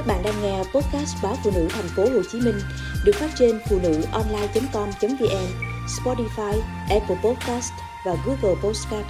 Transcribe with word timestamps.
Các 0.00 0.06
bạn 0.06 0.22
đang 0.24 0.42
nghe 0.42 0.58
podcast 0.58 1.16
báo 1.22 1.34
phụ 1.44 1.50
nữ 1.54 1.68
thành 1.70 1.88
phố 1.96 2.02
Hồ 2.02 2.22
Chí 2.32 2.40
Minh 2.40 2.54
được 3.04 3.12
phát 3.14 3.30
trên 3.38 3.58
phụ 3.68 3.78
nữ 3.82 4.02
online.com.vn, 4.12 5.46
Spotify, 5.86 6.60
Apple 6.90 7.16
Podcast 7.24 7.72
và 8.06 8.16
Google 8.26 8.60
Podcast. 8.62 9.06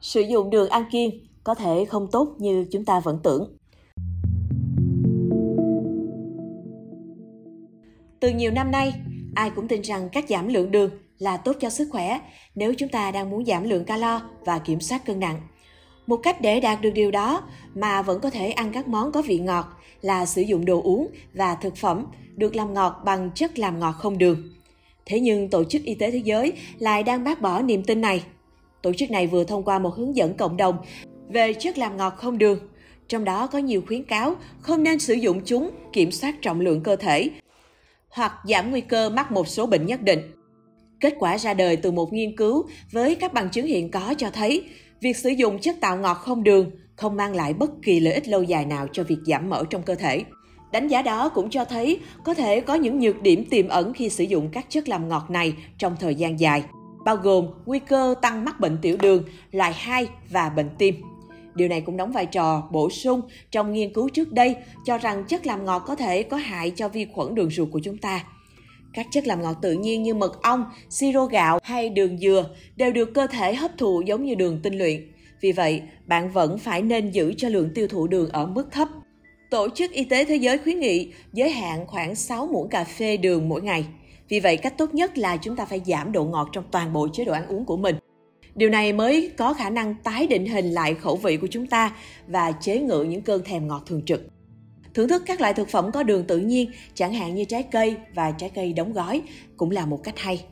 Sử 0.00 0.20
dụng 0.20 0.50
đường 0.50 0.68
ăn 0.68 0.84
kiêng 0.92 1.10
có 1.44 1.54
thể 1.54 1.84
không 1.88 2.08
tốt 2.12 2.34
như 2.38 2.66
chúng 2.72 2.84
ta 2.84 3.00
vẫn 3.00 3.20
tưởng. 3.22 3.56
Từ 8.20 8.30
nhiều 8.30 8.50
năm 8.50 8.70
nay, 8.70 8.92
ai 9.34 9.50
cũng 9.50 9.68
tin 9.68 9.82
rằng 9.82 10.08
cắt 10.08 10.24
giảm 10.28 10.48
lượng 10.48 10.70
đường 10.70 10.90
là 11.18 11.36
tốt 11.36 11.56
cho 11.60 11.70
sức 11.70 11.88
khỏe 11.92 12.20
nếu 12.54 12.74
chúng 12.78 12.88
ta 12.88 13.10
đang 13.10 13.30
muốn 13.30 13.44
giảm 13.44 13.64
lượng 13.64 13.84
calo 13.84 14.20
và 14.44 14.58
kiểm 14.58 14.80
soát 14.80 15.06
cân 15.06 15.20
nặng. 15.20 15.40
Một 16.10 16.16
cách 16.16 16.40
để 16.40 16.60
đạt 16.60 16.80
được 16.80 16.90
điều 16.90 17.10
đó 17.10 17.42
mà 17.74 18.02
vẫn 18.02 18.20
có 18.20 18.30
thể 18.30 18.50
ăn 18.50 18.72
các 18.72 18.88
món 18.88 19.12
có 19.12 19.22
vị 19.22 19.38
ngọt 19.38 19.66
là 20.02 20.26
sử 20.26 20.42
dụng 20.42 20.64
đồ 20.64 20.82
uống 20.82 21.08
và 21.34 21.54
thực 21.54 21.76
phẩm 21.76 22.06
được 22.36 22.56
làm 22.56 22.74
ngọt 22.74 23.02
bằng 23.04 23.30
chất 23.34 23.58
làm 23.58 23.80
ngọt 23.80 23.92
không 23.92 24.18
đường. 24.18 24.54
Thế 25.06 25.20
nhưng 25.20 25.48
Tổ 25.48 25.64
chức 25.64 25.82
Y 25.84 25.94
tế 25.94 26.10
Thế 26.10 26.18
giới 26.24 26.52
lại 26.78 27.02
đang 27.02 27.24
bác 27.24 27.40
bỏ 27.40 27.62
niềm 27.62 27.82
tin 27.82 28.00
này. 28.00 28.22
Tổ 28.82 28.92
chức 28.92 29.10
này 29.10 29.26
vừa 29.26 29.44
thông 29.44 29.62
qua 29.64 29.78
một 29.78 29.94
hướng 29.94 30.16
dẫn 30.16 30.34
cộng 30.34 30.56
đồng 30.56 30.76
về 31.28 31.52
chất 31.52 31.78
làm 31.78 31.96
ngọt 31.96 32.14
không 32.16 32.38
đường. 32.38 32.58
Trong 33.08 33.24
đó 33.24 33.46
có 33.46 33.58
nhiều 33.58 33.82
khuyến 33.86 34.04
cáo 34.04 34.34
không 34.60 34.82
nên 34.82 34.98
sử 34.98 35.14
dụng 35.14 35.40
chúng 35.44 35.70
kiểm 35.92 36.10
soát 36.10 36.42
trọng 36.42 36.60
lượng 36.60 36.82
cơ 36.82 36.96
thể 36.96 37.30
hoặc 38.08 38.32
giảm 38.44 38.70
nguy 38.70 38.80
cơ 38.80 39.10
mắc 39.10 39.32
một 39.32 39.48
số 39.48 39.66
bệnh 39.66 39.86
nhất 39.86 40.02
định. 40.02 40.20
Kết 41.00 41.14
quả 41.18 41.38
ra 41.38 41.54
đời 41.54 41.76
từ 41.76 41.90
một 41.90 42.12
nghiên 42.12 42.36
cứu 42.36 42.64
với 42.92 43.14
các 43.14 43.32
bằng 43.32 43.50
chứng 43.50 43.66
hiện 43.66 43.90
có 43.90 44.14
cho 44.18 44.30
thấy 44.30 44.64
việc 45.00 45.16
sử 45.16 45.30
dụng 45.30 45.58
chất 45.58 45.80
tạo 45.80 45.96
ngọt 45.96 46.14
không 46.14 46.44
đường 46.44 46.70
không 46.96 47.16
mang 47.16 47.34
lại 47.34 47.54
bất 47.54 47.70
kỳ 47.82 48.00
lợi 48.00 48.14
ích 48.14 48.28
lâu 48.28 48.42
dài 48.42 48.64
nào 48.64 48.86
cho 48.92 49.04
việc 49.04 49.18
giảm 49.26 49.50
mỡ 49.50 49.64
trong 49.70 49.82
cơ 49.82 49.94
thể. 49.94 50.24
Đánh 50.72 50.88
giá 50.88 51.02
đó 51.02 51.28
cũng 51.28 51.50
cho 51.50 51.64
thấy 51.64 51.98
có 52.24 52.34
thể 52.34 52.60
có 52.60 52.74
những 52.74 52.98
nhược 52.98 53.22
điểm 53.22 53.44
tiềm 53.50 53.68
ẩn 53.68 53.92
khi 53.92 54.08
sử 54.08 54.24
dụng 54.24 54.48
các 54.52 54.66
chất 54.68 54.88
làm 54.88 55.08
ngọt 55.08 55.30
này 55.30 55.54
trong 55.78 55.96
thời 56.00 56.14
gian 56.14 56.40
dài, 56.40 56.64
bao 57.04 57.16
gồm 57.16 57.46
nguy 57.66 57.78
cơ 57.78 58.14
tăng 58.22 58.44
mắc 58.44 58.60
bệnh 58.60 58.78
tiểu 58.82 58.96
đường, 59.00 59.22
loại 59.52 59.72
2 59.72 60.08
và 60.30 60.48
bệnh 60.48 60.70
tim. 60.78 60.94
Điều 61.54 61.68
này 61.68 61.80
cũng 61.80 61.96
đóng 61.96 62.12
vai 62.12 62.26
trò 62.26 62.68
bổ 62.70 62.90
sung 62.90 63.20
trong 63.50 63.72
nghiên 63.72 63.92
cứu 63.92 64.08
trước 64.08 64.32
đây 64.32 64.56
cho 64.84 64.98
rằng 64.98 65.24
chất 65.24 65.46
làm 65.46 65.64
ngọt 65.64 65.82
có 65.86 65.94
thể 65.94 66.22
có 66.22 66.36
hại 66.36 66.70
cho 66.70 66.88
vi 66.88 67.06
khuẩn 67.14 67.34
đường 67.34 67.50
ruột 67.50 67.68
của 67.72 67.80
chúng 67.84 67.98
ta. 67.98 68.24
Các 68.94 69.06
chất 69.10 69.26
làm 69.26 69.42
ngọt 69.42 69.56
tự 69.62 69.72
nhiên 69.72 70.02
như 70.02 70.14
mật 70.14 70.42
ong, 70.42 70.64
siro 70.88 71.26
gạo 71.26 71.58
hay 71.62 71.88
đường 71.88 72.18
dừa 72.18 72.50
đều 72.76 72.92
được 72.92 73.14
cơ 73.14 73.26
thể 73.26 73.54
hấp 73.54 73.78
thụ 73.78 74.02
giống 74.06 74.24
như 74.24 74.34
đường 74.34 74.60
tinh 74.62 74.78
luyện. 74.78 75.12
Vì 75.40 75.52
vậy, 75.52 75.82
bạn 76.06 76.30
vẫn 76.30 76.58
phải 76.58 76.82
nên 76.82 77.10
giữ 77.10 77.34
cho 77.36 77.48
lượng 77.48 77.70
tiêu 77.74 77.88
thụ 77.88 78.06
đường 78.06 78.28
ở 78.28 78.46
mức 78.46 78.68
thấp. 78.72 78.88
Tổ 79.50 79.68
chức 79.74 79.92
Y 79.92 80.04
tế 80.04 80.24
Thế 80.24 80.36
giới 80.36 80.58
khuyến 80.58 80.80
nghị 80.80 81.12
giới 81.32 81.50
hạn 81.50 81.86
khoảng 81.86 82.14
6 82.14 82.46
muỗng 82.46 82.68
cà 82.68 82.84
phê 82.84 83.16
đường 83.16 83.48
mỗi 83.48 83.62
ngày. 83.62 83.84
Vì 84.28 84.40
vậy, 84.40 84.56
cách 84.56 84.78
tốt 84.78 84.94
nhất 84.94 85.18
là 85.18 85.36
chúng 85.36 85.56
ta 85.56 85.64
phải 85.64 85.80
giảm 85.86 86.12
độ 86.12 86.24
ngọt 86.24 86.48
trong 86.52 86.64
toàn 86.70 86.92
bộ 86.92 87.08
chế 87.12 87.24
độ 87.24 87.32
ăn 87.32 87.46
uống 87.46 87.64
của 87.64 87.76
mình. 87.76 87.96
Điều 88.54 88.70
này 88.70 88.92
mới 88.92 89.30
có 89.36 89.54
khả 89.54 89.70
năng 89.70 89.94
tái 89.94 90.26
định 90.26 90.46
hình 90.46 90.70
lại 90.70 90.94
khẩu 90.94 91.16
vị 91.16 91.36
của 91.36 91.48
chúng 91.50 91.66
ta 91.66 91.96
và 92.26 92.52
chế 92.52 92.78
ngự 92.78 93.02
những 93.02 93.22
cơn 93.22 93.42
thèm 93.44 93.68
ngọt 93.68 93.82
thường 93.86 94.02
trực. 94.06 94.22
Thưởng 94.94 95.08
thức 95.08 95.22
các 95.26 95.40
loại 95.40 95.54
thực 95.54 95.68
phẩm 95.68 95.90
có 95.92 96.02
đường 96.02 96.24
tự 96.24 96.38
nhiên, 96.38 96.70
chẳng 96.94 97.14
hạn 97.14 97.34
như 97.34 97.44
trái 97.44 97.62
cây 97.62 97.96
và 98.14 98.30
trái 98.30 98.50
cây 98.54 98.72
đóng 98.72 98.92
gói 98.92 99.22
cũng 99.56 99.70
là 99.70 99.86
một 99.86 100.00
cách 100.04 100.18
hay. 100.18 100.44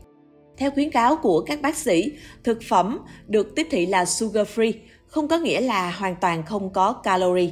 Theo 0.57 0.71
khuyến 0.71 0.91
cáo 0.91 1.17
của 1.17 1.41
các 1.41 1.63
bác 1.63 1.77
sĩ, 1.77 2.13
thực 2.45 2.59
phẩm 2.69 2.99
được 3.27 3.55
tiếp 3.57 3.67
thị 3.71 3.87
là 3.87 4.05
sugar 4.05 4.49
free 4.49 4.73
không 5.09 5.29
có 5.29 5.39
nghĩa 5.39 5.61
là 5.61 5.91
hoàn 5.91 6.17
toàn 6.21 6.43
không 6.47 6.73
có 6.73 6.93
calorie. 6.93 7.51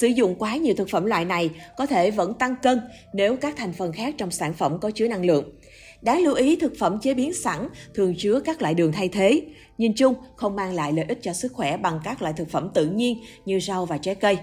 Sử 0.00 0.06
dụng 0.06 0.34
quá 0.34 0.56
nhiều 0.56 0.74
thực 0.74 0.88
phẩm 0.90 1.04
loại 1.04 1.24
này 1.24 1.50
có 1.76 1.86
thể 1.86 2.10
vẫn 2.10 2.34
tăng 2.34 2.54
cân 2.62 2.80
nếu 3.12 3.36
các 3.36 3.54
thành 3.56 3.72
phần 3.72 3.92
khác 3.92 4.14
trong 4.18 4.30
sản 4.30 4.54
phẩm 4.54 4.78
có 4.80 4.90
chứa 4.90 5.08
năng 5.08 5.24
lượng. 5.24 5.44
Đáng 6.02 6.22
lưu 6.22 6.34
ý 6.34 6.56
thực 6.56 6.72
phẩm 6.78 6.98
chế 7.02 7.14
biến 7.14 7.34
sẵn 7.34 7.68
thường 7.94 8.14
chứa 8.18 8.40
các 8.40 8.62
loại 8.62 8.74
đường 8.74 8.92
thay 8.92 9.08
thế. 9.08 9.42
Nhìn 9.78 9.92
chung 9.94 10.14
không 10.36 10.56
mang 10.56 10.74
lại 10.74 10.92
lợi 10.92 11.04
ích 11.08 11.18
cho 11.22 11.32
sức 11.32 11.52
khỏe 11.52 11.76
bằng 11.76 12.00
các 12.04 12.22
loại 12.22 12.34
thực 12.36 12.50
phẩm 12.50 12.70
tự 12.74 12.86
nhiên 12.86 13.18
như 13.44 13.60
rau 13.60 13.86
và 13.86 13.98
trái 13.98 14.14
cây. 14.14 14.38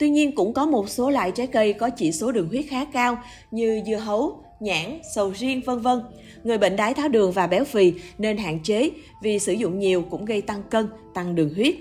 Tuy 0.00 0.10
nhiên 0.10 0.34
cũng 0.34 0.52
có 0.52 0.66
một 0.66 0.88
số 0.88 1.10
loại 1.10 1.32
trái 1.32 1.46
cây 1.46 1.72
có 1.72 1.90
chỉ 1.90 2.12
số 2.12 2.32
đường 2.32 2.48
huyết 2.48 2.64
khá 2.68 2.84
cao 2.84 3.18
như 3.50 3.82
dưa 3.86 3.96
hấu, 3.96 4.44
nhãn, 4.60 5.00
sầu 5.14 5.32
riêng 5.34 5.60
vân 5.66 5.78
vân. 5.78 6.00
Người 6.44 6.58
bệnh 6.58 6.76
đái 6.76 6.94
tháo 6.94 7.08
đường 7.08 7.32
và 7.32 7.46
béo 7.46 7.64
phì 7.64 7.92
nên 8.18 8.36
hạn 8.36 8.60
chế 8.62 8.90
vì 9.22 9.38
sử 9.38 9.52
dụng 9.52 9.78
nhiều 9.78 10.04
cũng 10.10 10.24
gây 10.24 10.42
tăng 10.42 10.62
cân, 10.70 10.88
tăng 11.14 11.34
đường 11.34 11.54
huyết. 11.54 11.74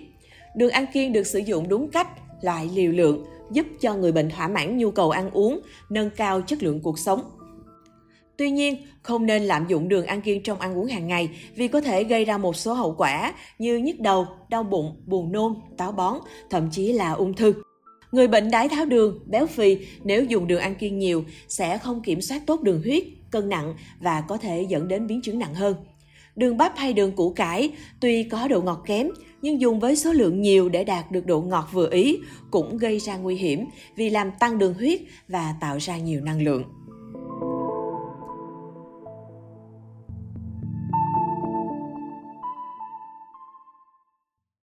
Đường 0.56 0.72
ăn 0.72 0.86
kiêng 0.94 1.14
được 1.14 1.28
sử 1.28 1.40
dụng 1.40 1.70
đúng 1.70 1.90
cách, 1.92 2.08
loại 2.42 2.70
liều 2.74 2.92
lượng 2.92 3.26
giúp 3.52 3.66
cho 3.82 3.96
người 3.96 4.12
bệnh 4.12 4.30
thỏa 4.30 4.48
mãn 4.48 4.78
nhu 4.78 4.92
cầu 4.92 5.10
ăn 5.12 5.32
uống, 5.32 5.60
nâng 5.90 6.10
cao 6.10 6.42
chất 6.42 6.64
lượng 6.64 6.82
cuộc 6.82 7.00
sống. 7.00 7.22
Tuy 8.38 8.52
nhiên, 8.52 8.76
không 9.02 9.26
nên 9.26 9.44
lạm 9.44 9.68
dụng 9.68 9.90
đường 9.90 10.06
ăn 10.06 10.22
kiêng 10.22 10.44
trong 10.44 10.60
ăn 10.60 10.78
uống 10.78 10.88
hàng 10.88 11.08
ngày 11.08 11.30
vì 11.56 11.68
có 11.68 11.82
thể 11.82 12.04
gây 12.04 12.26
ra 12.26 12.38
một 12.38 12.56
số 12.56 12.74
hậu 12.74 12.96
quả 12.98 13.34
như 13.60 13.78
nhức 13.78 14.00
đầu, 14.00 14.28
đau 14.50 14.64
bụng, 14.64 15.02
buồn 15.06 15.32
nôn, 15.32 15.56
táo 15.78 15.92
bón, 15.92 16.18
thậm 16.50 16.70
chí 16.72 16.94
là 16.94 17.12
ung 17.12 17.34
thư. 17.34 17.54
Người 18.12 18.28
bệnh 18.28 18.52
đái 18.52 18.70
tháo 18.70 18.86
đường, 18.86 19.20
béo 19.26 19.48
phì 19.48 19.78
nếu 20.04 20.24
dùng 20.24 20.48
đường 20.48 20.60
ăn 20.60 20.76
kiêng 20.76 21.00
nhiều 21.00 21.24
sẽ 21.48 21.78
không 21.78 22.02
kiểm 22.02 22.22
soát 22.22 22.42
tốt 22.46 22.62
đường 22.62 22.82
huyết, 22.84 23.04
cân 23.32 23.50
nặng 23.50 23.76
và 24.00 24.22
có 24.22 24.38
thể 24.38 24.66
dẫn 24.70 24.88
đến 24.88 25.08
biến 25.08 25.22
chứng 25.22 25.40
nặng 25.40 25.54
hơn. 25.54 25.76
Đường 26.36 26.58
bắp 26.58 26.78
hay 26.78 26.94
đường 26.94 27.12
củ 27.12 27.34
cải 27.34 27.72
tuy 28.00 28.24
có 28.24 28.48
độ 28.48 28.62
ngọt 28.62 28.84
kém 28.86 29.10
nhưng 29.42 29.62
dùng 29.62 29.80
với 29.80 29.96
số 29.96 30.14
lượng 30.14 30.42
nhiều 30.42 30.70
để 30.70 30.84
đạt 30.84 31.12
được 31.12 31.26
độ 31.26 31.42
ngọt 31.42 31.70
vừa 31.72 31.90
ý 31.92 32.18
cũng 32.52 32.78
gây 32.78 33.00
ra 33.00 33.18
nguy 33.18 33.36
hiểm 33.36 33.66
vì 33.96 34.10
làm 34.10 34.32
tăng 34.40 34.58
đường 34.58 34.74
huyết 34.74 35.02
và 35.28 35.56
tạo 35.62 35.78
ra 35.80 35.98
nhiều 35.98 36.22
năng 36.22 36.42
lượng. 36.42 36.64